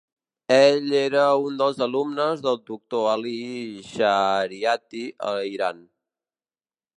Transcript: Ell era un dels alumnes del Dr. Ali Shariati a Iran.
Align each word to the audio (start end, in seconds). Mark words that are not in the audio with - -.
Ell 0.53 0.87
era 0.99 1.25
un 1.49 1.59
dels 1.59 1.83
alumnes 1.85 2.41
del 2.45 2.57
Dr. 2.69 3.03
Ali 3.11 3.35
Shariati 3.91 5.05
a 5.35 5.35
Iran. 5.59 5.85